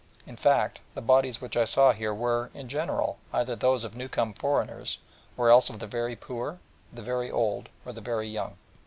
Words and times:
In 0.25 0.35
fact, 0.35 0.79
the 0.95 1.01
bodies 1.03 1.41
which 1.41 1.55
I 1.55 1.63
saw 1.63 1.91
here 1.91 2.11
were, 2.11 2.49
in 2.55 2.67
general, 2.67 3.19
either 3.31 3.55
those 3.55 3.83
of 3.83 3.95
new 3.95 4.07
come 4.09 4.33
foreigners, 4.33 4.97
or 5.37 5.51
else 5.51 5.69
of 5.69 5.77
the 5.77 5.85
very 5.85 6.15
poor, 6.15 6.57
the 6.91 7.03
very 7.03 7.29
old, 7.29 7.69
or 7.85 7.93
the 7.93 8.01
very 8.01 8.27
young. 8.27 8.57